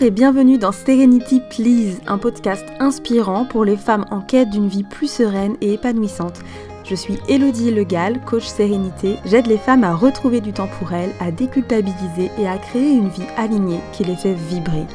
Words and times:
Et 0.00 0.12
bienvenue 0.12 0.58
dans 0.58 0.70
Serenity 0.70 1.40
Please, 1.50 1.98
un 2.06 2.18
podcast 2.18 2.64
inspirant 2.78 3.44
pour 3.44 3.64
les 3.64 3.76
femmes 3.76 4.04
en 4.12 4.20
quête 4.20 4.48
d'une 4.48 4.68
vie 4.68 4.84
plus 4.84 5.10
sereine 5.10 5.56
et 5.60 5.72
épanouissante. 5.72 6.40
Je 6.84 6.94
suis 6.94 7.18
Elodie 7.28 7.72
Legal, 7.72 8.20
coach 8.24 8.46
sérénité. 8.46 9.16
J'aide 9.24 9.48
les 9.48 9.58
femmes 9.58 9.82
à 9.82 9.96
retrouver 9.96 10.40
du 10.40 10.52
temps 10.52 10.68
pour 10.78 10.92
elles, 10.92 11.12
à 11.18 11.32
déculpabiliser 11.32 12.30
et 12.38 12.46
à 12.46 12.58
créer 12.58 12.92
une 12.92 13.08
vie 13.08 13.26
alignée 13.36 13.80
qui 13.92 14.04
les 14.04 14.14
fait 14.14 14.34
vibrer. 14.34 14.86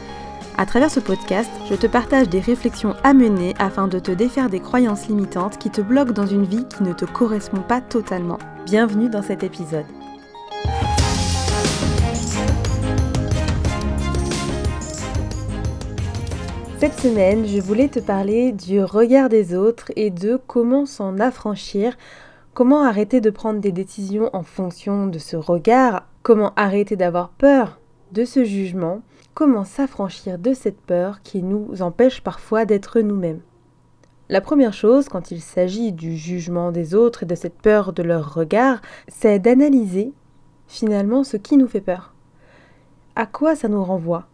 À 0.57 0.65
travers 0.65 0.89
ce 0.89 1.01
podcast, 1.01 1.51
je 1.69 1.75
te 1.75 1.87
partage 1.87 2.29
des 2.29 2.39
réflexions 2.39 2.95
à 3.03 3.13
mener 3.13 3.55
afin 3.59 3.89
de 3.89 3.99
te 3.99 4.11
défaire 4.11 4.49
des 4.49 4.61
croyances 4.61 5.07
limitantes 5.07 5.57
qui 5.57 5.69
te 5.69 5.81
bloquent 5.81 6.13
dans 6.13 6.27
une 6.27 6.45
vie 6.45 6.65
qui 6.77 6.83
ne 6.83 6.93
te 6.93 7.05
correspond 7.05 7.61
pas 7.61 7.81
totalement. 7.81 8.39
Bienvenue 8.65 9.09
dans 9.09 9.21
cet 9.21 9.43
épisode. 9.43 9.85
Cette 16.83 16.99
semaine, 16.99 17.45
je 17.45 17.61
voulais 17.61 17.87
te 17.87 18.01
parler 18.01 18.51
du 18.51 18.83
regard 18.83 19.29
des 19.29 19.55
autres 19.55 19.89
et 19.95 20.09
de 20.09 20.37
comment 20.47 20.85
s'en 20.85 21.17
affranchir, 21.17 21.95
comment 22.53 22.83
arrêter 22.83 23.21
de 23.21 23.29
prendre 23.29 23.61
des 23.61 23.71
décisions 23.71 24.29
en 24.33 24.43
fonction 24.43 25.07
de 25.07 25.17
ce 25.17 25.37
regard, 25.37 26.05
comment 26.23 26.51
arrêter 26.57 26.97
d'avoir 26.97 27.29
peur 27.29 27.79
de 28.11 28.25
ce 28.25 28.43
jugement, 28.43 29.01
comment 29.33 29.63
s'affranchir 29.63 30.37
de 30.37 30.53
cette 30.53 30.81
peur 30.81 31.21
qui 31.23 31.41
nous 31.41 31.81
empêche 31.81 32.19
parfois 32.19 32.65
d'être 32.65 32.99
nous-mêmes. 32.99 33.39
La 34.27 34.41
première 34.41 34.73
chose, 34.73 35.07
quand 35.07 35.31
il 35.31 35.39
s'agit 35.39 35.93
du 35.93 36.17
jugement 36.17 36.73
des 36.73 36.95
autres 36.95 37.23
et 37.23 37.27
de 37.27 37.35
cette 37.35 37.61
peur 37.61 37.93
de 37.93 38.03
leur 38.03 38.33
regard, 38.33 38.81
c'est 39.07 39.39
d'analyser 39.39 40.11
finalement 40.67 41.23
ce 41.23 41.37
qui 41.37 41.55
nous 41.55 41.69
fait 41.69 41.79
peur. 41.79 42.13
À 43.15 43.25
quoi 43.25 43.55
ça 43.55 43.69
nous 43.69 43.85
renvoie? 43.85 44.25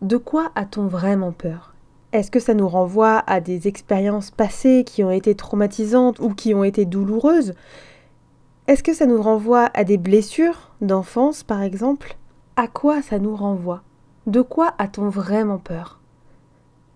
De 0.00 0.16
quoi 0.16 0.50
a-t-on 0.54 0.86
vraiment 0.86 1.32
peur? 1.32 1.69
Est-ce 2.12 2.30
que 2.30 2.40
ça 2.40 2.54
nous 2.54 2.68
renvoie 2.68 3.22
à 3.26 3.40
des 3.40 3.68
expériences 3.68 4.30
passées 4.32 4.84
qui 4.84 5.04
ont 5.04 5.12
été 5.12 5.34
traumatisantes 5.34 6.18
ou 6.18 6.34
qui 6.34 6.54
ont 6.54 6.64
été 6.64 6.84
douloureuses? 6.84 7.54
Est-ce 8.66 8.82
que 8.82 8.94
ça 8.94 9.06
nous 9.06 9.22
renvoie 9.22 9.70
à 9.74 9.84
des 9.84 9.96
blessures 9.96 10.72
d'enfance, 10.80 11.44
par 11.44 11.62
exemple? 11.62 12.16
À 12.56 12.66
quoi 12.66 13.00
ça 13.02 13.18
nous 13.18 13.36
renvoie? 13.36 13.82
De 14.26 14.42
quoi 14.42 14.74
a-t-on 14.78 15.08
vraiment 15.08 15.58
peur? 15.58 16.00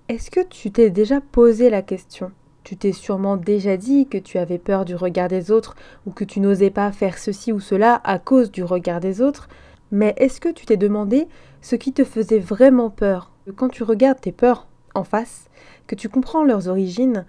Est-ce 0.08 0.30
que 0.30 0.40
tu 0.40 0.70
t'es 0.70 0.90
déjà 0.90 1.20
posé 1.20 1.70
la 1.70 1.82
question? 1.82 2.32
Tu 2.64 2.76
t'es 2.76 2.92
sûrement 2.92 3.36
déjà 3.36 3.76
dit 3.76 4.06
que 4.06 4.18
tu 4.18 4.38
avais 4.38 4.58
peur 4.58 4.84
du 4.84 4.96
regard 4.96 5.28
des 5.28 5.50
autres 5.50 5.76
ou 6.06 6.10
que 6.10 6.24
tu 6.24 6.40
n'osais 6.40 6.70
pas 6.70 6.90
faire 6.92 7.18
ceci 7.18 7.52
ou 7.52 7.60
cela 7.60 8.00
à 8.04 8.18
cause 8.18 8.50
du 8.50 8.64
regard 8.64 9.00
des 9.00 9.20
autres, 9.20 9.48
mais 9.90 10.14
est-ce 10.16 10.40
que 10.40 10.48
tu 10.48 10.66
t'es 10.66 10.76
demandé 10.76 11.28
ce 11.60 11.76
qui 11.76 11.92
te 11.92 12.04
faisait 12.04 12.38
vraiment 12.38 12.90
peur? 12.90 13.30
Quand 13.56 13.68
tu 13.68 13.82
regardes 13.82 14.20
tes 14.20 14.32
peurs 14.32 14.66
en 14.94 15.04
face, 15.04 15.48
que 15.86 15.94
tu 15.94 16.08
comprends 16.08 16.44
leurs 16.44 16.68
origines, 16.68 17.24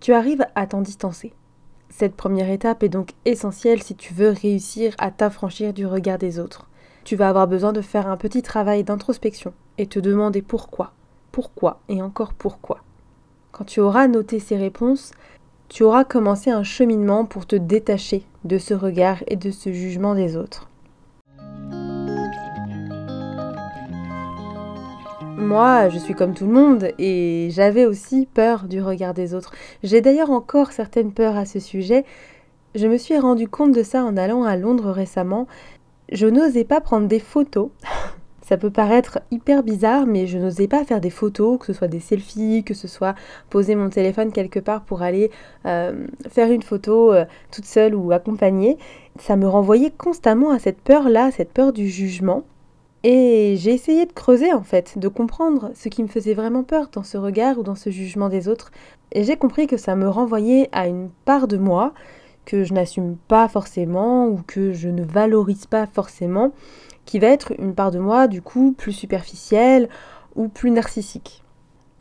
tu 0.00 0.12
arrives 0.12 0.46
à 0.54 0.66
t'en 0.66 0.80
distancer. 0.80 1.32
Cette 1.90 2.14
première 2.14 2.50
étape 2.50 2.82
est 2.82 2.88
donc 2.88 3.10
essentielle 3.24 3.82
si 3.82 3.94
tu 3.94 4.14
veux 4.14 4.30
réussir 4.30 4.94
à 4.98 5.10
t'affranchir 5.10 5.72
du 5.72 5.86
regard 5.86 6.18
des 6.18 6.38
autres. 6.38 6.68
Tu 7.04 7.16
vas 7.16 7.28
avoir 7.28 7.48
besoin 7.48 7.72
de 7.72 7.82
faire 7.82 8.06
un 8.06 8.16
petit 8.16 8.42
travail 8.42 8.84
d'introspection 8.84 9.52
et 9.76 9.86
te 9.86 9.98
demander 9.98 10.40
pourquoi, 10.40 10.92
pourquoi 11.32 11.80
et 11.88 12.00
encore 12.00 12.32
pourquoi. 12.32 12.78
Quand 13.52 13.64
tu 13.64 13.80
auras 13.80 14.06
noté 14.06 14.38
ces 14.38 14.56
réponses, 14.56 15.10
tu 15.68 15.82
auras 15.82 16.04
commencé 16.04 16.50
un 16.50 16.62
cheminement 16.62 17.24
pour 17.24 17.46
te 17.46 17.56
détacher 17.56 18.24
de 18.44 18.58
ce 18.58 18.74
regard 18.74 19.18
et 19.26 19.36
de 19.36 19.50
ce 19.50 19.72
jugement 19.72 20.14
des 20.14 20.36
autres. 20.36 20.69
Moi, 25.40 25.88
je 25.88 25.98
suis 25.98 26.14
comme 26.14 26.34
tout 26.34 26.44
le 26.44 26.52
monde 26.52 26.90
et 26.98 27.48
j'avais 27.50 27.86
aussi 27.86 28.28
peur 28.32 28.64
du 28.64 28.82
regard 28.82 29.14
des 29.14 29.34
autres. 29.34 29.52
J'ai 29.82 30.02
d'ailleurs 30.02 30.30
encore 30.30 30.70
certaines 30.70 31.12
peurs 31.12 31.36
à 31.36 31.46
ce 31.46 31.58
sujet. 31.58 32.04
Je 32.74 32.86
me 32.86 32.98
suis 32.98 33.18
rendu 33.18 33.48
compte 33.48 33.72
de 33.72 33.82
ça 33.82 34.04
en 34.04 34.18
allant 34.18 34.44
à 34.44 34.56
Londres 34.56 34.90
récemment. 34.90 35.48
Je 36.12 36.26
n'osais 36.26 36.64
pas 36.64 36.82
prendre 36.82 37.08
des 37.08 37.18
photos. 37.18 37.70
Ça 38.42 38.58
peut 38.58 38.70
paraître 38.70 39.20
hyper 39.30 39.62
bizarre, 39.62 40.06
mais 40.06 40.26
je 40.26 40.36
n'osais 40.36 40.68
pas 40.68 40.84
faire 40.84 41.00
des 41.00 41.10
photos, 41.10 41.58
que 41.58 41.66
ce 41.66 41.72
soit 41.72 41.88
des 41.88 42.00
selfies, 42.00 42.64
que 42.64 42.74
ce 42.74 42.88
soit 42.88 43.14
poser 43.48 43.76
mon 43.76 43.88
téléphone 43.90 44.32
quelque 44.32 44.58
part 44.58 44.82
pour 44.82 45.02
aller 45.02 45.30
euh, 45.66 46.06
faire 46.28 46.50
une 46.50 46.62
photo 46.62 47.12
euh, 47.12 47.24
toute 47.50 47.64
seule 47.64 47.94
ou 47.94 48.12
accompagnée. 48.12 48.76
Ça 49.18 49.36
me 49.36 49.46
renvoyait 49.48 49.92
constamment 49.92 50.50
à 50.50 50.58
cette 50.58 50.80
peur-là, 50.80 51.30
cette 51.30 51.52
peur 51.52 51.72
du 51.72 51.88
jugement. 51.88 52.44
Et 53.02 53.54
j'ai 53.56 53.72
essayé 53.72 54.04
de 54.04 54.12
creuser 54.12 54.52
en 54.52 54.62
fait, 54.62 54.98
de 54.98 55.08
comprendre 55.08 55.70
ce 55.74 55.88
qui 55.88 56.02
me 56.02 56.08
faisait 56.08 56.34
vraiment 56.34 56.64
peur 56.64 56.90
dans 56.92 57.02
ce 57.02 57.16
regard 57.16 57.58
ou 57.58 57.62
dans 57.62 57.74
ce 57.74 57.88
jugement 57.88 58.28
des 58.28 58.46
autres. 58.46 58.70
Et 59.12 59.24
j'ai 59.24 59.36
compris 59.36 59.66
que 59.66 59.78
ça 59.78 59.96
me 59.96 60.08
renvoyait 60.08 60.68
à 60.72 60.86
une 60.86 61.08
part 61.24 61.48
de 61.48 61.56
moi 61.56 61.94
que 62.44 62.62
je 62.62 62.74
n'assume 62.74 63.16
pas 63.28 63.48
forcément 63.48 64.28
ou 64.28 64.40
que 64.46 64.72
je 64.72 64.88
ne 64.88 65.02
valorise 65.02 65.66
pas 65.66 65.86
forcément, 65.86 66.52
qui 67.06 67.18
va 67.18 67.28
être 67.28 67.52
une 67.58 67.74
part 67.74 67.90
de 67.90 67.98
moi 67.98 68.28
du 68.28 68.42
coup 68.42 68.74
plus 68.76 68.92
superficielle 68.92 69.88
ou 70.36 70.48
plus 70.48 70.70
narcissique. 70.70 71.42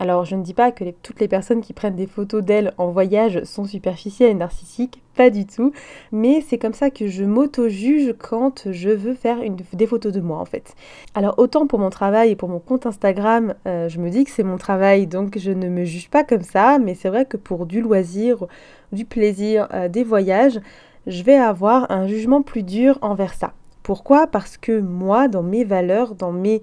Alors 0.02 0.24
je 0.24 0.36
ne 0.36 0.44
dis 0.44 0.54
pas 0.54 0.72
que 0.72 0.86
toutes 1.04 1.20
les 1.20 1.28
personnes 1.28 1.60
qui 1.60 1.74
prennent 1.74 1.98
des 1.98 2.08
photos 2.08 2.42
d'elles 2.42 2.74
en 2.78 2.90
voyage 2.90 3.44
sont 3.44 3.66
superficielles 3.66 4.32
et 4.32 4.34
narcissiques, 4.34 5.02
pas 5.14 5.30
du 5.30 5.46
tout, 5.46 5.74
mais 6.14 6.40
c'est 6.40 6.58
comme 6.58 6.74
ça 6.74 6.90
que 6.90 7.08
je 7.08 7.26
m'auto-juge 7.26 8.16
quand 8.18 8.72
je 8.72 8.90
veux 8.90 9.14
faire 9.14 9.40
des 9.74 9.88
photos 9.88 10.14
de 10.14 10.22
moi 10.22 10.38
en 10.38 10.46
fait. 10.46 10.74
Alors 11.16 11.36
autant 11.38 11.68
pour 11.68 11.80
mon 11.80 11.90
travail 11.90 12.32
et 12.32 12.36
pour 12.38 12.48
mon 12.48 12.60
compte 12.60 12.86
Instagram, 12.86 13.56
euh, 13.68 13.90
je 13.90 14.00
me 14.00 14.10
dis 14.10 14.24
que 14.24 14.32
c'est 14.32 14.44
mon 14.44 14.58
travail, 14.58 15.06
donc 15.06 15.38
je 15.38 15.52
ne 15.52 15.68
me 15.68 15.84
juge 15.84 16.10
pas 16.10 16.24
comme 16.24 16.44
ça, 16.44 16.80
mais 16.80 16.96
c'est 16.96 17.10
vrai 17.10 17.26
que 17.26 17.36
pour 17.36 17.66
du 17.66 17.82
loisir, 17.82 18.46
du 18.94 19.04
plaisir, 19.04 19.68
euh, 19.74 19.90
des 19.90 20.06
voyages, 20.06 20.62
je 21.08 21.24
vais 21.24 21.36
avoir 21.36 21.92
un 21.92 22.08
jugement 22.08 22.42
plus 22.42 22.64
dur 22.64 22.98
envers 23.02 23.34
ça. 23.34 23.52
Pourquoi? 23.84 24.28
Parce 24.28 24.56
que 24.58 24.80
moi, 24.80 25.28
dans 25.28 25.44
mes 25.44 25.66
valeurs, 25.66 26.16
dans 26.16 26.32
mes 26.32 26.62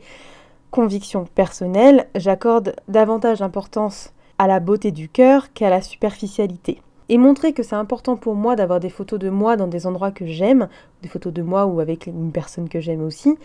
conviction 0.76 1.24
personnelle, 1.34 2.06
j'accorde 2.14 2.76
davantage 2.86 3.38
d'importance 3.38 4.12
à 4.36 4.46
la 4.46 4.60
beauté 4.60 4.90
du 4.90 5.08
cœur 5.08 5.54
qu'à 5.54 5.70
la 5.70 5.80
superficialité. 5.80 6.82
Et 7.08 7.16
montrer 7.16 7.54
que 7.54 7.62
c'est 7.62 7.76
important 7.76 8.16
pour 8.16 8.34
moi 8.34 8.56
d'avoir 8.56 8.78
des 8.78 8.90
photos 8.90 9.18
de 9.18 9.30
moi 9.30 9.56
dans 9.56 9.68
des 9.68 9.86
endroits 9.86 10.10
que 10.10 10.26
j'aime, 10.26 10.68
des 11.00 11.08
photos 11.08 11.32
de 11.32 11.40
moi 11.40 11.64
ou 11.64 11.80
avec 11.80 12.06
une 12.06 12.30
personne 12.30 12.68
que 12.68 12.80
j'aime 12.80 13.02
aussi, 13.02 13.38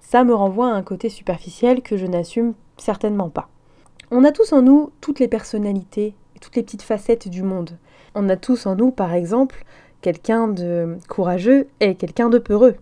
ça 0.00 0.24
me 0.24 0.34
renvoie 0.34 0.68
à 0.68 0.74
un 0.74 0.82
côté 0.82 1.10
superficiel 1.10 1.82
que 1.82 1.98
je 1.98 2.06
n'assume 2.06 2.54
certainement 2.78 3.28
pas. 3.28 3.50
On 4.10 4.24
a 4.24 4.32
tous 4.32 4.54
en 4.54 4.62
nous 4.62 4.90
toutes 5.02 5.20
les 5.20 5.28
personnalités 5.28 6.14
toutes 6.40 6.56
les 6.56 6.62
petites 6.62 6.82
facettes 6.82 7.28
du 7.28 7.42
monde. 7.42 7.70
On 8.14 8.28
a 8.28 8.36
tous 8.36 8.66
en 8.66 8.76
nous, 8.76 8.90
par 8.90 9.12
exemple, 9.12 9.64
quelqu'un 10.00 10.48
de 10.48 10.96
courageux 11.08 11.68
et 11.80 11.96
quelqu'un 11.96 12.28
de 12.28 12.38
peureux. 12.38 12.76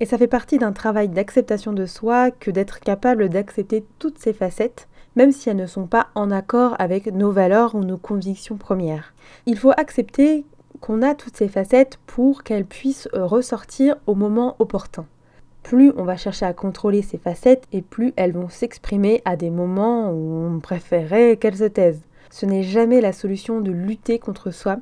Et 0.00 0.06
ça 0.06 0.16
fait 0.16 0.26
partie 0.26 0.56
d'un 0.56 0.72
travail 0.72 1.08
d'acceptation 1.08 1.74
de 1.74 1.84
soi 1.84 2.30
que 2.30 2.50
d'être 2.50 2.80
capable 2.80 3.28
d'accepter 3.28 3.84
toutes 3.98 4.18
ces 4.18 4.32
facettes, 4.32 4.88
même 5.14 5.30
si 5.30 5.50
elles 5.50 5.56
ne 5.56 5.66
sont 5.66 5.86
pas 5.86 6.08
en 6.14 6.30
accord 6.30 6.74
avec 6.78 7.06
nos 7.12 7.30
valeurs 7.30 7.74
ou 7.74 7.84
nos 7.84 7.98
convictions 7.98 8.56
premières. 8.56 9.12
Il 9.44 9.58
faut 9.58 9.72
accepter 9.76 10.46
qu'on 10.80 11.02
a 11.02 11.14
toutes 11.14 11.36
ces 11.36 11.48
facettes 11.48 11.98
pour 12.06 12.42
qu'elles 12.42 12.64
puissent 12.64 13.08
euh, 13.14 13.26
ressortir 13.26 13.96
au 14.06 14.14
moment 14.14 14.56
opportun. 14.58 15.04
Plus 15.62 15.92
on 15.96 16.04
va 16.04 16.16
chercher 16.16 16.46
à 16.46 16.54
contrôler 16.54 17.02
ces 17.02 17.18
facettes 17.18 17.64
et 17.70 17.82
plus 17.82 18.14
elles 18.16 18.32
vont 18.32 18.48
s'exprimer 18.48 19.20
à 19.26 19.36
des 19.36 19.50
moments 19.50 20.10
où 20.10 20.46
on 20.46 20.60
préférerait 20.60 21.36
qu'elles 21.36 21.58
se 21.58 21.64
taisent. 21.64 22.00
Ce 22.30 22.46
n'est 22.46 22.62
jamais 22.62 23.02
la 23.02 23.12
solution 23.12 23.60
de 23.60 23.70
lutter 23.70 24.18
contre 24.18 24.52
soi, 24.52 24.78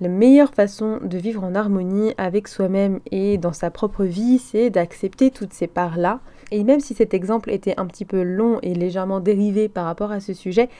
la 0.00 0.08
meilleure 0.08 0.54
façon 0.54 0.98
de 1.02 1.18
vivre 1.18 1.44
en 1.44 1.54
harmonie 1.54 2.14
avec 2.16 2.48
soi-même 2.48 3.00
et 3.10 3.36
dans 3.36 3.52
sa 3.52 3.70
propre 3.70 4.04
vie, 4.04 4.38
c'est 4.38 4.70
d'accepter 4.70 5.30
toutes 5.30 5.52
ces 5.52 5.66
parts-là. 5.66 6.20
Et 6.50 6.64
même 6.64 6.80
si 6.80 6.94
cet 6.94 7.12
exemple 7.12 7.50
était 7.50 7.78
un 7.78 7.86
petit 7.86 8.06
peu 8.06 8.22
long 8.22 8.58
et 8.62 8.74
légèrement 8.74 9.20
dérivé 9.20 9.68
par 9.68 9.84
rapport 9.84 10.10
à 10.10 10.20
ce 10.20 10.32
sujet, 10.32 10.70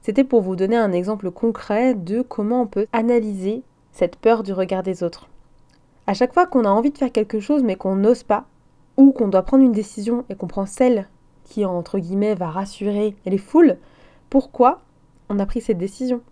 c'était 0.00 0.24
pour 0.24 0.40
vous 0.40 0.56
donner 0.56 0.76
un 0.76 0.92
exemple 0.92 1.30
concret 1.30 1.94
de 1.94 2.22
comment 2.22 2.62
on 2.62 2.66
peut 2.66 2.86
analyser 2.92 3.62
cette 3.92 4.16
peur 4.16 4.42
du 4.42 4.54
regard 4.54 4.82
des 4.82 5.02
autres. 5.02 5.28
À 6.06 6.14
chaque 6.14 6.32
fois 6.32 6.46
qu'on 6.46 6.64
a 6.64 6.70
envie 6.70 6.90
de 6.90 6.98
faire 6.98 7.12
quelque 7.12 7.40
chose 7.40 7.62
mais 7.62 7.76
qu'on 7.76 7.96
n'ose 7.96 8.22
pas, 8.22 8.46
ou 8.96 9.12
qu'on 9.12 9.28
doit 9.28 9.42
prendre 9.42 9.64
une 9.64 9.72
décision 9.72 10.24
et 10.30 10.36
qu'on 10.36 10.46
prend 10.46 10.66
celle 10.66 11.08
qui, 11.44 11.64
entre 11.66 11.98
guillemets, 11.98 12.34
va 12.34 12.48
rassurer 12.48 13.14
les 13.26 13.38
foules, 13.38 13.76
pourquoi 14.30 14.80
on 15.28 15.38
a 15.38 15.46
pris 15.46 15.60
cette 15.60 15.78
décision? 15.78 16.22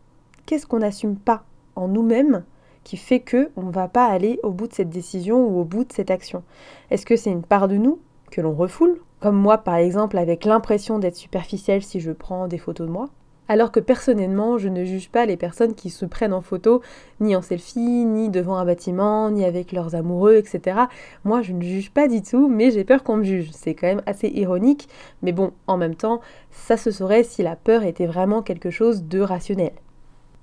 Qu'est-ce 0.47 0.67
qu'on 0.67 0.79
n'assume 0.79 1.17
pas? 1.17 1.45
En 1.77 1.89
nous-mêmes 1.89 2.45
qui 2.85 2.97
fait 2.97 3.21
que 3.21 3.51
on 3.57 3.63
ne 3.63 3.73
va 3.73 3.89
pas 3.89 4.07
aller 4.07 4.41
au 4.43 4.51
bout 4.51 4.67
de 4.67 4.75
cette 4.75 4.91
décision 4.91 5.47
ou 5.47 5.61
au 5.61 5.65
bout 5.65 5.85
de 5.85 5.93
cette 5.93 6.11
action 6.11 6.43
Est-ce 6.91 7.07
que 7.07 7.17
c'est 7.17 7.31
une 7.31 7.45
part 7.45 7.69
de 7.69 7.77
nous 7.77 8.01
que 8.31 8.41
l'on 8.41 8.55
refoule 8.55 9.01
Comme 9.21 9.37
moi 9.37 9.59
par 9.59 9.77
exemple 9.77 10.19
avec 10.19 10.45
l'impression 10.45 10.99
d'être 10.99 11.17
superficielle 11.17 11.83
si 11.83 12.01
je 12.01 12.13
prends 12.13 12.49
des 12.49 12.59
photos 12.59 12.87
de 12.87 12.93
moi 12.93 13.09
Alors 13.49 13.71
que 13.71 13.81
personnellement, 13.81 14.59
je 14.59 14.69
ne 14.69 14.85
juge 14.85 15.11
pas 15.11 15.27
les 15.27 15.37
personnes 15.37 15.75
qui 15.75 15.91
se 15.91 16.07
prennent 16.07 16.33
en 16.33 16.43
photo, 16.43 16.81
ni 17.21 17.37
en 17.37 17.43
selfie, 17.43 18.05
ni 18.05 18.31
devant 18.31 18.57
un 18.57 18.65
bâtiment, 18.65 19.31
ni 19.31 19.45
avec 19.45 19.73
leurs 19.73 19.95
amoureux, 19.95 20.37
etc. 20.37 20.81
Moi, 21.25 21.43
je 21.43 21.53
ne 21.53 21.63
juge 21.63 21.91
pas 21.91 22.09
du 22.09 22.23
tout, 22.23 22.49
mais 22.49 22.71
j'ai 22.71 22.85
peur 22.85 23.03
qu'on 23.03 23.19
me 23.19 23.25
juge. 23.25 23.51
C'est 23.53 23.75
quand 23.75 23.89
même 23.89 24.03
assez 24.07 24.29
ironique, 24.29 24.89
mais 25.23 25.33
bon, 25.33 25.53
en 25.67 25.77
même 25.77 25.97
temps, 25.97 26.21
ça 26.51 26.77
se 26.77 26.91
saurait 26.91 27.25
si 27.25 27.43
la 27.43 27.57
peur 27.57 27.83
était 27.85 28.07
vraiment 28.07 28.43
quelque 28.43 28.71
chose 28.71 29.05
de 29.05 29.21
rationnel. 29.21 29.73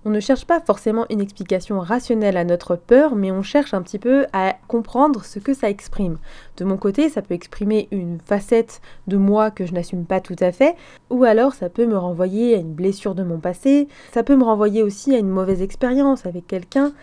On 0.06 0.12
ne 0.12 0.22
cherche 0.22 0.46
pas 0.46 0.62
forcément 0.62 1.06
une 1.10 1.20
explication 1.20 1.82
rationnelle 1.82 2.38
à 2.38 2.46
notre 2.46 2.78
peur, 2.78 3.16
mais 3.16 3.34
on 3.34 3.42
cherche 3.42 3.74
un 3.74 3.82
petit 3.82 4.00
peu 4.00 4.28
à 4.32 4.56
comprendre 4.70 5.26
ce 5.26 5.40
que 5.40 5.54
ça 5.54 5.70
exprime. 5.70 6.18
De 6.56 6.64
mon 6.64 6.78
côté, 6.78 7.10
ça 7.10 7.22
peut 7.22 7.34
exprimer 7.34 7.90
une 7.92 8.18
facette 8.24 8.80
de 9.08 9.18
moi 9.18 9.52
que 9.52 9.66
je 9.66 9.74
n'assume 9.74 10.06
pas 10.06 10.22
tout 10.22 10.38
à 10.40 10.54
fait, 10.54 10.78
ou 11.10 11.26
alors 11.26 11.54
ça 11.54 11.68
peut 11.68 11.86
me 11.86 11.98
renvoyer 11.98 12.56
à 12.56 12.60
une 12.60 12.72
blessure 12.72 13.14
de 13.14 13.24
mon 13.24 13.40
passé, 13.40 13.90
ça 14.14 14.24
peut 14.24 14.38
me 14.38 14.46
renvoyer 14.46 14.84
aussi 14.84 15.14
à 15.14 15.18
une 15.18 15.28
mauvaise 15.28 15.62
expérience 15.62 16.26
avec 16.26 16.48
quelqu'un, 16.48 16.94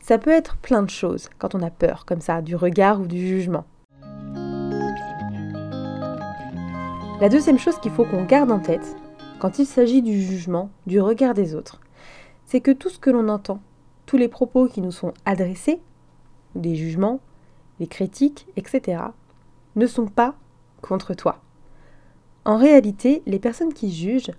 ça 0.00 0.18
peut 0.18 0.28
être 0.28 0.56
plein 0.56 0.82
de 0.82 0.90
choses 0.90 1.30
quand 1.38 1.54
on 1.54 1.62
a 1.62 1.70
peur, 1.70 2.04
comme 2.04 2.20
ça, 2.20 2.42
du 2.42 2.54
regard 2.54 3.00
ou 3.00 3.06
du 3.06 3.26
jugement. 3.26 3.64
La 7.18 7.30
deuxième 7.30 7.58
chose 7.58 7.78
qu'il 7.78 7.92
faut 7.92 8.04
qu'on 8.04 8.24
garde 8.24 8.52
en 8.52 8.58
tête, 8.58 8.94
quand 9.40 9.58
il 9.58 9.64
s'agit 9.64 10.02
du 10.02 10.20
jugement, 10.20 10.68
du 10.86 11.00
regard 11.00 11.32
des 11.32 11.54
autres, 11.54 11.80
c'est 12.46 12.60
que 12.60 12.70
tout 12.70 12.88
ce 12.88 12.98
que 12.98 13.10
l'on 13.10 13.28
entend, 13.28 13.60
tous 14.06 14.16
les 14.16 14.28
propos 14.28 14.66
qui 14.66 14.80
nous 14.80 14.92
sont 14.92 15.14
adressés, 15.24 15.80
des 16.54 16.74
jugements, 16.76 17.20
les 17.80 17.86
critiques, 17.86 18.46
etc., 18.56 19.02
ne 19.76 19.86
sont 19.86 20.06
pas 20.06 20.34
contre 20.82 21.14
toi. 21.14 21.40
En 22.44 22.56
réalité, 22.56 23.22
les 23.26 23.38
personnes 23.38 23.72
qui 23.72 23.92
jugent 23.92 24.32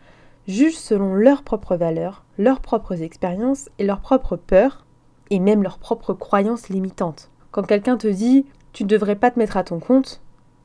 jugent 0.47 0.77
selon 0.77 1.15
leurs 1.15 1.43
propres 1.43 1.75
valeurs, 1.75 2.25
leurs 2.37 2.59
propres 2.59 3.01
expériences 3.01 3.69
et 3.79 3.85
leurs 3.85 4.01
propres 4.01 4.35
peurs, 4.35 4.85
et 5.29 5.39
même 5.39 5.63
leurs 5.63 5.79
propres 5.79 6.13
croyances 6.13 6.69
limitantes. 6.69 7.31
Quand 7.51 7.63
quelqu'un 7.63 7.97
te 7.97 8.07
dit 8.07 8.45
tu 8.73 8.83
ne 8.83 8.89
devrais 8.89 9.15
pas 9.15 9.31
te 9.31 9.39
mettre 9.39 9.57
à 9.57 9.63
ton 9.63 9.79
compte, 9.79 10.21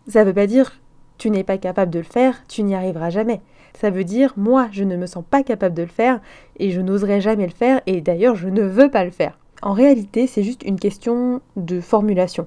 ça 0.08 0.20
ne 0.20 0.24
veut 0.26 0.34
pas 0.34 0.46
dire 0.46 0.80
tu 1.16 1.30
n'es 1.30 1.44
pas 1.44 1.58
capable 1.58 1.90
de 1.90 1.98
le 1.98 2.04
faire, 2.04 2.46
tu 2.48 2.62
n'y 2.62 2.74
arriveras 2.74 3.10
jamais. 3.10 3.40
Ça 3.74 3.90
veut 3.90 4.04
dire 4.04 4.34
moi, 4.36 4.68
je 4.72 4.84
ne 4.84 4.96
me 4.96 5.06
sens 5.06 5.24
pas 5.28 5.42
capable 5.42 5.74
de 5.74 5.82
le 5.82 5.88
faire 5.88 6.20
et 6.58 6.70
je 6.70 6.80
n'oserai 6.80 7.20
jamais 7.20 7.46
le 7.46 7.52
faire 7.52 7.80
et 7.86 8.00
d'ailleurs 8.00 8.36
je 8.36 8.48
ne 8.48 8.62
veux 8.62 8.90
pas 8.90 9.04
le 9.04 9.10
faire. 9.10 9.38
En 9.62 9.72
réalité, 9.72 10.26
c'est 10.26 10.42
juste 10.44 10.62
une 10.62 10.78
question 10.78 11.40
de 11.56 11.80
formulation 11.80 12.46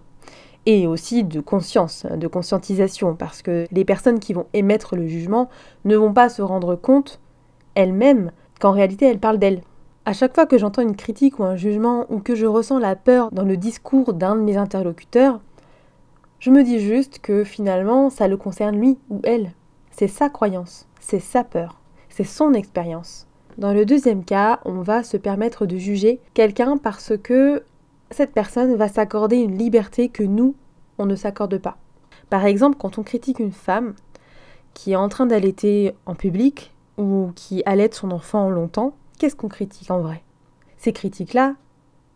et 0.65 0.88
aussi 0.88 1.23
de 1.23 1.39
conscience, 1.41 2.06
de 2.06 2.27
conscientisation, 2.27 3.15
parce 3.15 3.41
que 3.41 3.65
les 3.71 3.85
personnes 3.85 4.19
qui 4.19 4.33
vont 4.33 4.45
émettre 4.53 4.95
le 4.95 5.07
jugement 5.07 5.50
ne 5.85 5.95
vont 5.95 6.13
pas 6.13 6.29
se 6.29 6.41
rendre 6.41 6.75
compte 6.75 7.19
elles-mêmes 7.75 8.31
qu'en 8.59 8.71
réalité 8.71 9.06
elles 9.06 9.19
parlent 9.19 9.39
d'elles. 9.39 9.62
À 10.06 10.13
chaque 10.13 10.33
fois 10.33 10.45
que 10.45 10.57
j'entends 10.57 10.81
une 10.81 10.95
critique 10.95 11.39
ou 11.39 11.44
un 11.44 11.56
jugement 11.56 12.06
ou 12.09 12.19
que 12.19 12.35
je 12.35 12.45
ressens 12.45 12.79
la 12.79 12.95
peur 12.95 13.31
dans 13.31 13.44
le 13.44 13.57
discours 13.57 14.13
d'un 14.13 14.35
de 14.35 14.41
mes 14.41 14.57
interlocuteurs, 14.57 15.39
je 16.39 16.50
me 16.50 16.63
dis 16.63 16.79
juste 16.79 17.19
que 17.19 17.44
finalement 17.44 18.09
ça 18.09 18.27
le 18.27 18.38
concerne 18.38 18.77
lui 18.77 18.97
ou 19.09 19.21
elle. 19.24 19.51
C'est 20.01 20.07
sa 20.07 20.30
croyance 20.30 20.88
c'est 21.00 21.19
sa 21.19 21.44
peur, 21.44 21.80
c'est 22.09 22.24
son 22.24 22.53
expérience. 22.53 23.27
Dans 23.59 23.71
le 23.71 23.86
deuxième 23.86 24.25
cas, 24.25 24.59
on 24.65 24.81
va 24.81 25.03
se 25.03 25.15
permettre 25.15 25.68
de 25.68 25.77
juger 25.77 26.19
quelqu'un 26.33 26.77
parce 26.77 27.13
que 27.21 27.62
cette 28.09 28.31
personne 28.31 28.74
va 28.74 28.88
s'accorder 28.88 29.36
une 29.36 29.59
liberté 29.59 30.09
que 30.09 30.24
nous, 30.24 30.56
on 30.98 31.06
ne 31.06 31.15
s'accorde 31.15 31.56
pas. 31.59 31.77
Par 32.31 32.48
exemple, 32.48 32.77
quand 32.80 32.98
on 32.98 33.03
critique 33.03 33.38
une 33.38 33.51
femme 33.51 33.94
qui 34.74 34.94
est 34.94 34.95
en 34.95 35.07
train 35.07 35.27
d'allaiter 35.27 35.94
en 36.07 36.15
public 36.15 36.74
ou 36.98 37.30
qui 37.36 37.62
allaite 37.68 37.94
son 37.94 38.09
enfant 38.09 38.50
longtemps, 38.50 38.95
qu'est-ce 39.19 39.36
qu'on 39.36 39.50
critique 39.50 39.92
en 39.92 40.00
vrai? 40.00 40.24
Ces 40.80 40.94
critiques-là 40.94 41.53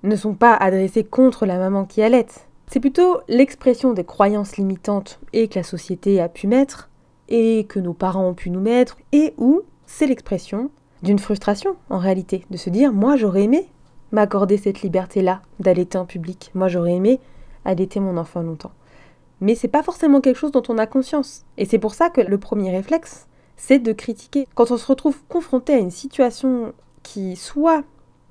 ne 0.02 0.16
sont 0.16 0.34
pas 0.34 0.56
adressées 0.56 1.04
contre 1.04 1.46
la 1.46 1.60
maman 1.60 1.86
qui 1.86 2.02
allaite. 2.02 2.48
C'est 2.66 2.80
plutôt 2.80 3.20
l'expression 3.28 3.94
des 3.94 4.06
croyances 4.06 4.58
limitantes 4.58 5.20
et 5.34 5.48
que 5.48 5.60
la 5.60 5.64
société 5.64 6.20
a 6.20 6.30
pu 6.30 6.48
mettre 6.48 6.90
et 7.30 7.66
que 7.66 7.80
nos 7.80 7.94
parents 7.94 8.28
ont 8.28 8.34
pu 8.34 8.50
nous 8.50 8.60
mettre, 8.60 8.98
et 9.12 9.34
où 9.38 9.62
c'est 9.86 10.08
l'expression 10.08 10.70
d'une 11.04 11.20
frustration 11.20 11.76
en 11.90 11.98
réalité, 11.98 12.46
de 12.50 12.58
se 12.58 12.70
dire 12.70 12.94
moi 12.94 13.16
j'aurais 13.16 13.44
aimé 13.44 13.70
m'accorder 14.12 14.58
cette 14.58 14.82
liberté-là 14.82 15.42
d'allaiter 15.60 15.98
en 15.98 16.06
public, 16.06 16.52
moi 16.54 16.68
j'aurais 16.68 16.94
aimé 16.94 17.20
allaiter 17.66 18.00
mon 18.00 18.18
enfant 18.18 18.42
longtemps. 18.42 18.72
Mais 19.42 19.56
c'est 19.56 19.68
pas 19.68 19.84
forcément 19.84 20.22
quelque 20.22 20.38
chose 20.38 20.52
dont 20.52 20.64
on 20.70 20.78
a 20.78 20.88
conscience. 20.88 21.44
Et 21.58 21.66
c'est 21.66 21.80
pour 21.80 21.94
ça 21.94 22.10
que 22.10 22.22
le 22.22 22.38
premier 22.38 22.72
réflexe, 22.72 23.28
c'est 23.58 23.80
de 23.80 23.92
critiquer. 23.92 24.48
Quand 24.56 24.72
on 24.72 24.78
se 24.78 24.88
retrouve 24.88 25.18
confronté 25.28 25.74
à 25.74 25.78
une 25.78 25.92
situation 25.92 26.74
qui 27.04 27.36
soit 27.36 27.84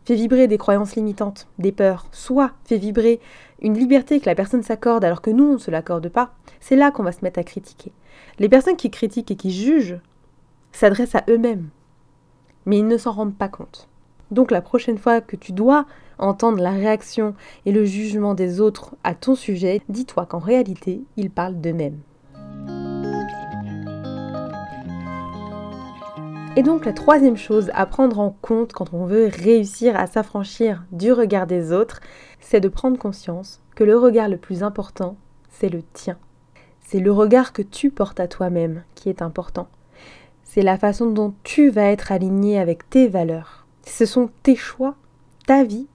fait 0.04 0.14
vibrer 0.14 0.48
des 0.48 0.58
croyances 0.58 0.96
limitantes, 0.96 1.46
des 1.58 1.72
peurs, 1.72 2.06
soit 2.12 2.52
fait 2.64 2.78
vibrer 2.78 3.20
une 3.60 3.74
liberté 3.74 4.20
que 4.20 4.26
la 4.26 4.34
personne 4.34 4.62
s'accorde 4.62 5.04
alors 5.04 5.22
que 5.22 5.30
nous, 5.30 5.44
on 5.44 5.52
ne 5.54 5.58
se 5.58 5.70
l'accorde 5.70 6.08
pas, 6.08 6.34
c'est 6.60 6.76
là 6.76 6.90
qu'on 6.90 7.02
va 7.02 7.12
se 7.12 7.22
mettre 7.22 7.38
à 7.38 7.44
critiquer. 7.44 7.92
Les 8.38 8.48
personnes 8.48 8.76
qui 8.76 8.90
critiquent 8.90 9.30
et 9.30 9.36
qui 9.36 9.50
jugent 9.50 9.98
s'adressent 10.72 11.14
à 11.14 11.24
eux-mêmes, 11.28 11.68
mais 12.66 12.78
ils 12.78 12.88
ne 12.88 12.98
s'en 12.98 13.12
rendent 13.12 13.36
pas 13.36 13.48
compte. 13.48 13.88
Donc 14.30 14.50
la 14.50 14.62
prochaine 14.62 14.98
fois 14.98 15.20
que 15.20 15.36
tu 15.36 15.52
dois 15.52 15.86
entendre 16.18 16.62
la 16.62 16.70
réaction 16.70 17.34
et 17.66 17.72
le 17.72 17.84
jugement 17.84 18.34
des 18.34 18.60
autres 18.60 18.96
à 19.04 19.14
ton 19.14 19.34
sujet, 19.34 19.82
dis-toi 19.88 20.26
qu'en 20.26 20.38
réalité, 20.38 21.02
ils 21.16 21.30
parlent 21.30 21.60
d'eux-mêmes. 21.60 22.00
Et 26.56 26.62
donc 26.62 26.84
la 26.84 26.92
troisième 26.92 27.36
chose 27.36 27.70
à 27.74 27.84
prendre 27.84 28.20
en 28.20 28.30
compte 28.30 28.72
quand 28.72 28.94
on 28.94 29.06
veut 29.06 29.26
réussir 29.26 29.96
à 29.96 30.06
s'affranchir 30.06 30.84
du 30.92 31.12
regard 31.12 31.48
des 31.48 31.72
autres, 31.72 31.98
c'est 32.40 32.60
de 32.60 32.68
prendre 32.68 32.96
conscience 32.96 33.60
que 33.74 33.82
le 33.82 33.98
regard 33.98 34.28
le 34.28 34.36
plus 34.36 34.62
important, 34.62 35.16
c'est 35.50 35.68
le 35.68 35.82
tien. 35.82 36.16
C'est 36.84 37.00
le 37.00 37.10
regard 37.10 37.52
que 37.52 37.62
tu 37.62 37.90
portes 37.90 38.20
à 38.20 38.28
toi-même 38.28 38.82
qui 38.94 39.08
est 39.08 39.22
important. 39.22 39.68
C'est 40.44 40.62
la 40.62 40.78
façon 40.78 41.10
dont 41.10 41.34
tu 41.42 41.70
vas 41.70 41.90
être 41.90 42.12
aligné 42.12 42.60
avec 42.60 42.88
tes 42.88 43.08
valeurs. 43.08 43.66
Ce 43.86 44.06
sont 44.06 44.30
tes 44.42 44.54
choix, 44.54 44.94
ta 45.46 45.64
vie 45.64 45.86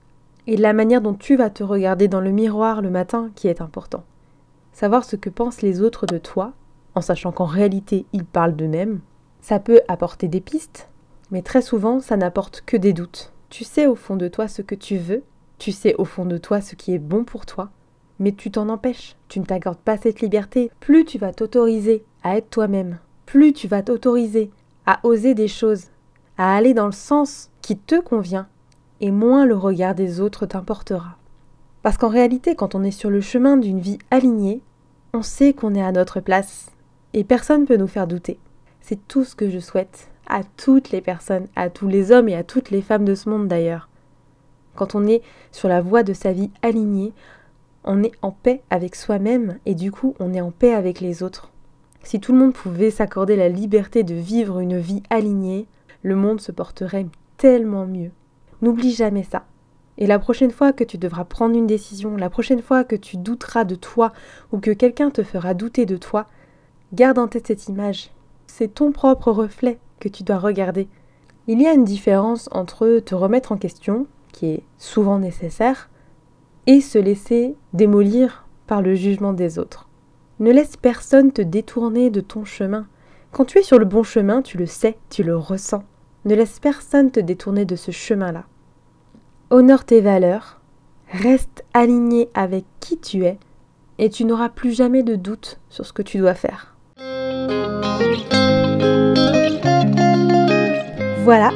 et 0.46 0.56
la 0.56 0.72
manière 0.72 1.00
dont 1.00 1.14
tu 1.14 1.36
vas 1.36 1.48
te 1.48 1.62
regarder 1.62 2.08
dans 2.08 2.20
le 2.20 2.32
miroir 2.32 2.82
le 2.82 2.90
matin 2.90 3.30
qui 3.36 3.48
est 3.48 3.60
important. 3.60 4.04
Savoir 4.72 5.04
ce 5.04 5.16
que 5.16 5.30
pensent 5.30 5.62
les 5.62 5.80
autres 5.80 6.06
de 6.06 6.18
toi, 6.18 6.52
en 6.94 7.00
sachant 7.00 7.32
qu'en 7.32 7.46
réalité 7.46 8.04
ils 8.12 8.24
parlent 8.24 8.56
d'eux-mêmes, 8.56 9.00
ça 9.40 9.60
peut 9.60 9.80
apporter 9.88 10.26
des 10.28 10.40
pistes, 10.40 10.88
mais 11.30 11.42
très 11.42 11.62
souvent 11.62 12.00
ça 12.00 12.16
n'apporte 12.16 12.62
que 12.66 12.76
des 12.76 12.92
doutes. 12.92 13.32
Tu 13.48 13.64
sais 13.64 13.86
au 13.86 13.94
fond 13.94 14.16
de 14.16 14.28
toi 14.28 14.48
ce 14.48 14.60
que 14.60 14.74
tu 14.74 14.96
veux, 14.96 15.22
tu 15.58 15.70
sais 15.70 15.94
au 15.96 16.04
fond 16.04 16.26
de 16.26 16.36
toi 16.36 16.60
ce 16.60 16.74
qui 16.74 16.92
est 16.92 16.98
bon 16.98 17.24
pour 17.24 17.46
toi, 17.46 17.70
mais 18.20 18.32
tu 18.32 18.50
t'en 18.50 18.68
empêches, 18.68 19.16
tu 19.28 19.40
ne 19.40 19.46
t'accordes 19.46 19.78
pas 19.78 19.96
cette 19.96 20.20
liberté. 20.20 20.70
Plus 20.78 21.04
tu 21.04 21.18
vas 21.18 21.32
t'autoriser 21.32 22.04
à 22.22 22.36
être 22.36 22.50
toi-même, 22.50 22.98
plus 23.26 23.52
tu 23.52 23.66
vas 23.66 23.82
t'autoriser 23.82 24.50
à 24.86 25.00
oser 25.02 25.34
des 25.34 25.48
choses, 25.48 25.86
à 26.38 26.54
aller 26.54 26.74
dans 26.74 26.86
le 26.86 26.92
sens 26.92 27.50
qui 27.62 27.76
te 27.76 28.00
convient, 28.00 28.46
et 29.00 29.10
moins 29.10 29.46
le 29.46 29.56
regard 29.56 29.94
des 29.94 30.20
autres 30.20 30.46
t'importera. 30.46 31.16
Parce 31.82 31.96
qu'en 31.96 32.08
réalité, 32.08 32.54
quand 32.54 32.74
on 32.74 32.84
est 32.84 32.90
sur 32.90 33.08
le 33.08 33.22
chemin 33.22 33.56
d'une 33.56 33.80
vie 33.80 33.98
alignée, 34.10 34.60
on 35.14 35.22
sait 35.22 35.54
qu'on 35.54 35.74
est 35.74 35.82
à 35.82 35.92
notre 35.92 36.20
place, 36.20 36.70
et 37.14 37.24
personne 37.24 37.62
ne 37.62 37.66
peut 37.66 37.76
nous 37.76 37.86
faire 37.86 38.06
douter. 38.06 38.38
C'est 38.80 39.06
tout 39.08 39.24
ce 39.24 39.34
que 39.34 39.48
je 39.48 39.58
souhaite 39.58 40.10
à 40.28 40.42
toutes 40.56 40.90
les 40.90 41.00
personnes, 41.00 41.46
à 41.56 41.70
tous 41.70 41.88
les 41.88 42.12
hommes 42.12 42.28
et 42.28 42.36
à 42.36 42.44
toutes 42.44 42.70
les 42.70 42.82
femmes 42.82 43.04
de 43.04 43.14
ce 43.14 43.28
monde 43.28 43.48
d'ailleurs. 43.48 43.88
Quand 44.76 44.94
on 44.94 45.06
est 45.06 45.22
sur 45.50 45.68
la 45.68 45.80
voie 45.80 46.02
de 46.02 46.12
sa 46.12 46.32
vie 46.32 46.50
alignée, 46.62 47.12
on 47.84 48.02
est 48.02 48.12
en 48.22 48.30
paix 48.30 48.62
avec 48.70 48.94
soi-même 48.94 49.58
et 49.66 49.74
du 49.74 49.90
coup 49.90 50.14
on 50.18 50.34
est 50.34 50.40
en 50.40 50.50
paix 50.50 50.74
avec 50.74 51.00
les 51.00 51.22
autres. 51.22 51.50
Si 52.02 52.20
tout 52.20 52.32
le 52.32 52.38
monde 52.38 52.54
pouvait 52.54 52.90
s'accorder 52.90 53.36
la 53.36 53.48
liberté 53.48 54.02
de 54.02 54.14
vivre 54.14 54.60
une 54.60 54.78
vie 54.78 55.02
alignée, 55.10 55.66
le 56.02 56.16
monde 56.16 56.40
se 56.40 56.52
porterait 56.52 57.06
tellement 57.36 57.86
mieux. 57.86 58.10
N'oublie 58.62 58.92
jamais 58.92 59.22
ça. 59.22 59.44
Et 59.98 60.06
la 60.06 60.18
prochaine 60.18 60.50
fois 60.50 60.72
que 60.72 60.84
tu 60.84 60.96
devras 60.96 61.24
prendre 61.24 61.56
une 61.56 61.66
décision, 61.66 62.16
la 62.16 62.30
prochaine 62.30 62.62
fois 62.62 62.84
que 62.84 62.96
tu 62.96 63.18
douteras 63.18 63.64
de 63.64 63.74
toi 63.74 64.12
ou 64.50 64.58
que 64.58 64.70
quelqu'un 64.70 65.10
te 65.10 65.22
fera 65.22 65.52
douter 65.52 65.84
de 65.84 65.98
toi, 65.98 66.26
garde 66.94 67.18
en 67.18 67.28
tête 67.28 67.48
cette 67.48 67.68
image. 67.68 68.10
C'est 68.46 68.74
ton 68.74 68.92
propre 68.92 69.30
reflet 69.30 69.78
que 70.00 70.08
tu 70.08 70.22
dois 70.22 70.38
regarder. 70.38 70.88
Il 71.46 71.60
y 71.60 71.66
a 71.66 71.74
une 71.74 71.84
différence 71.84 72.48
entre 72.52 73.00
te 73.00 73.14
remettre 73.14 73.52
en 73.52 73.58
question, 73.58 74.06
qui 74.32 74.46
est 74.46 74.62
souvent 74.78 75.18
nécessaire, 75.18 75.89
et 76.66 76.80
se 76.80 76.98
laisser 76.98 77.56
démolir 77.72 78.46
par 78.66 78.82
le 78.82 78.94
jugement 78.94 79.32
des 79.32 79.58
autres. 79.58 79.88
Ne 80.38 80.52
laisse 80.52 80.76
personne 80.76 81.32
te 81.32 81.42
détourner 81.42 82.10
de 82.10 82.20
ton 82.20 82.44
chemin. 82.44 82.86
Quand 83.32 83.44
tu 83.44 83.58
es 83.58 83.62
sur 83.62 83.78
le 83.78 83.84
bon 83.84 84.02
chemin, 84.02 84.42
tu 84.42 84.56
le 84.56 84.66
sais, 84.66 84.96
tu 85.10 85.22
le 85.22 85.36
ressens. 85.36 85.84
Ne 86.24 86.34
laisse 86.34 86.58
personne 86.60 87.10
te 87.10 87.20
détourner 87.20 87.64
de 87.64 87.76
ce 87.76 87.90
chemin-là. 87.90 88.44
Honore 89.50 89.84
tes 89.84 90.00
valeurs, 90.00 90.60
reste 91.10 91.64
aligné 91.74 92.30
avec 92.34 92.64
qui 92.78 92.98
tu 92.98 93.24
es, 93.24 93.38
et 93.98 94.08
tu 94.08 94.24
n'auras 94.24 94.48
plus 94.48 94.72
jamais 94.72 95.02
de 95.02 95.16
doute 95.16 95.58
sur 95.68 95.84
ce 95.84 95.92
que 95.92 96.02
tu 96.02 96.18
dois 96.18 96.34
faire. 96.34 96.76
Voilà, 101.24 101.50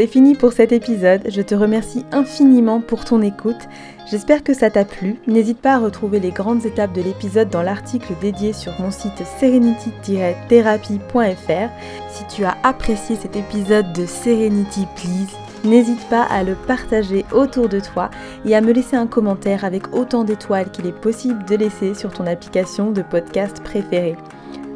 c'est 0.00 0.06
fini 0.06 0.34
pour 0.34 0.54
cet 0.54 0.72
épisode. 0.72 1.20
Je 1.28 1.42
te 1.42 1.54
remercie 1.54 2.06
infiniment 2.10 2.80
pour 2.80 3.04
ton 3.04 3.20
écoute. 3.20 3.68
J'espère 4.10 4.42
que 4.42 4.54
ça 4.54 4.70
t'a 4.70 4.86
plu. 4.86 5.16
N'hésite 5.26 5.58
pas 5.58 5.74
à 5.74 5.78
retrouver 5.78 6.20
les 6.20 6.30
grandes 6.30 6.64
étapes 6.64 6.94
de 6.94 7.02
l'épisode 7.02 7.50
dans 7.50 7.60
l'article 7.60 8.14
dédié 8.18 8.54
sur 8.54 8.72
mon 8.80 8.90
site 8.90 9.22
serenity-therapy.fr. 9.38 11.70
Si 12.08 12.24
tu 12.34 12.44
as 12.44 12.56
apprécié 12.62 13.16
cet 13.16 13.36
épisode 13.36 13.92
de 13.92 14.06
Serenity 14.06 14.86
Please, 14.96 15.36
n'hésite 15.64 16.08
pas 16.08 16.22
à 16.22 16.44
le 16.44 16.54
partager 16.54 17.26
autour 17.30 17.68
de 17.68 17.78
toi 17.78 18.08
et 18.46 18.56
à 18.56 18.62
me 18.62 18.72
laisser 18.72 18.96
un 18.96 19.06
commentaire 19.06 19.66
avec 19.66 19.94
autant 19.94 20.24
d'étoiles 20.24 20.70
qu'il 20.70 20.86
est 20.86 20.98
possible 20.98 21.44
de 21.44 21.56
laisser 21.56 21.92
sur 21.92 22.10
ton 22.10 22.26
application 22.26 22.90
de 22.90 23.02
podcast 23.02 23.62
préférée. 23.62 24.16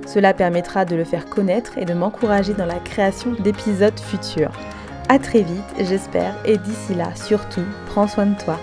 Cela 0.07 0.35
permettra 0.35 0.85
de 0.85 0.97
le 0.97 1.05
faire 1.05 1.25
connaître 1.25 1.79
et 1.79 1.87
de 1.87 1.95
m'encourager 1.95 2.53
dans 2.53 2.67
la 2.67 2.79
création 2.79 3.33
d'épisodes 3.33 3.99
futurs. 3.99 4.53
A 5.09 5.19
très 5.19 5.43
vite, 5.43 5.75
j'espère, 5.79 6.35
et 6.47 6.57
d'ici 6.57 6.95
là, 6.95 7.15
surtout, 7.15 7.65
prends 7.87 8.09
soin 8.09 8.27
de 8.27 8.39
toi. 8.43 8.59